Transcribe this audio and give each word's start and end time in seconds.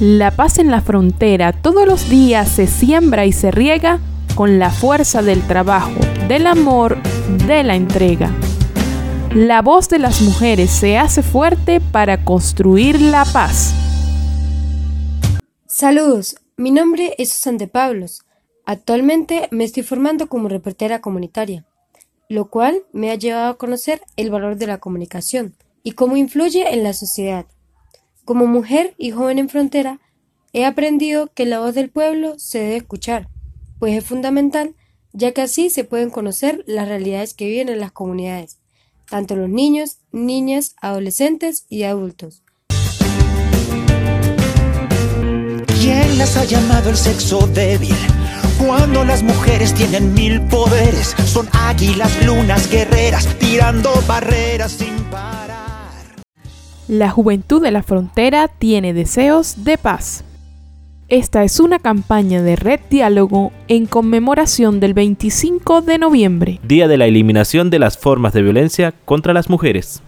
La 0.00 0.30
paz 0.30 0.60
en 0.60 0.70
la 0.70 0.80
frontera 0.80 1.52
todos 1.52 1.84
los 1.84 2.08
días 2.08 2.48
se 2.48 2.68
siembra 2.68 3.26
y 3.26 3.32
se 3.32 3.50
riega 3.50 3.98
con 4.36 4.60
la 4.60 4.70
fuerza 4.70 5.22
del 5.22 5.44
trabajo, 5.44 5.98
del 6.28 6.46
amor, 6.46 7.02
de 7.48 7.64
la 7.64 7.74
entrega. 7.74 8.32
La 9.34 9.60
voz 9.60 9.88
de 9.88 9.98
las 9.98 10.22
mujeres 10.22 10.70
se 10.70 10.96
hace 10.96 11.24
fuerte 11.24 11.80
para 11.80 12.24
construir 12.24 13.00
la 13.00 13.24
paz. 13.24 13.74
Saludos, 15.66 16.36
mi 16.56 16.70
nombre 16.70 17.16
es 17.18 17.32
Susan 17.32 17.58
de 17.58 17.66
Pablos. 17.66 18.22
Actualmente 18.66 19.48
me 19.50 19.64
estoy 19.64 19.82
formando 19.82 20.28
como 20.28 20.48
reportera 20.48 21.00
comunitaria, 21.00 21.66
lo 22.28 22.50
cual 22.50 22.84
me 22.92 23.10
ha 23.10 23.16
llevado 23.16 23.50
a 23.50 23.58
conocer 23.58 24.00
el 24.16 24.30
valor 24.30 24.58
de 24.58 24.68
la 24.68 24.78
comunicación 24.78 25.56
y 25.82 25.92
cómo 25.92 26.16
influye 26.16 26.72
en 26.72 26.84
la 26.84 26.92
sociedad. 26.92 27.46
Como 28.28 28.46
mujer 28.46 28.94
y 28.98 29.10
joven 29.10 29.38
en 29.38 29.48
frontera, 29.48 30.00
he 30.52 30.66
aprendido 30.66 31.32
que 31.32 31.46
la 31.46 31.60
voz 31.60 31.74
del 31.74 31.88
pueblo 31.88 32.38
se 32.38 32.58
debe 32.58 32.76
escuchar, 32.76 33.30
pues 33.78 33.96
es 33.96 34.04
fundamental, 34.04 34.74
ya 35.14 35.32
que 35.32 35.40
así 35.40 35.70
se 35.70 35.84
pueden 35.84 36.10
conocer 36.10 36.62
las 36.66 36.88
realidades 36.88 37.32
que 37.32 37.46
viven 37.46 37.70
en 37.70 37.80
las 37.80 37.90
comunidades, 37.90 38.58
tanto 39.08 39.34
los 39.34 39.48
niños, 39.48 40.00
niñas, 40.12 40.74
adolescentes 40.82 41.64
y 41.70 41.84
adultos. 41.84 42.42
¿Quién 45.80 46.18
las 46.18 46.36
ha 46.36 46.44
llamado 46.44 46.90
el 46.90 46.98
sexo 46.98 47.46
débil? 47.46 47.96
Cuando 48.58 49.06
las 49.06 49.22
mujeres 49.22 49.72
tienen 49.72 50.12
mil 50.12 50.42
poderes, 50.48 51.14
son 51.24 51.48
águilas, 51.52 52.12
lunas, 52.26 52.70
guerreras, 52.70 53.26
tirando 53.38 53.90
barreras 54.06 54.72
sin 54.72 54.94
parar. 55.04 55.57
La 56.88 57.10
juventud 57.10 57.62
de 57.62 57.70
la 57.70 57.82
frontera 57.82 58.48
tiene 58.48 58.94
deseos 58.94 59.62
de 59.62 59.76
paz. 59.76 60.24
Esta 61.08 61.44
es 61.44 61.60
una 61.60 61.78
campaña 61.78 62.42
de 62.42 62.56
Red 62.56 62.80
Diálogo 62.88 63.52
en 63.68 63.84
conmemoración 63.84 64.80
del 64.80 64.94
25 64.94 65.82
de 65.82 65.98
noviembre, 65.98 66.60
Día 66.62 66.88
de 66.88 66.96
la 66.96 67.04
Eliminación 67.04 67.68
de 67.68 67.78
las 67.78 67.98
Formas 67.98 68.32
de 68.32 68.40
Violencia 68.40 68.94
contra 69.04 69.34
las 69.34 69.50
Mujeres. 69.50 70.02